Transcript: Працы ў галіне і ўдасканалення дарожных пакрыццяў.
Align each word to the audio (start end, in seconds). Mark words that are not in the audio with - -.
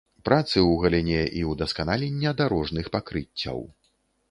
Працы 0.27 0.53
ў 0.53 0.71
галіне 0.85 1.19
і 1.41 1.43
ўдасканалення 1.51 2.33
дарожных 2.41 2.91
пакрыццяў. 2.99 3.65